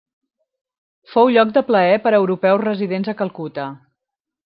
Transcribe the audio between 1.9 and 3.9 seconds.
per europeus residents a Calcuta.